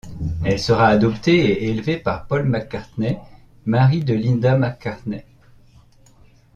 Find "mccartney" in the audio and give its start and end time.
2.49-3.19, 4.57-5.25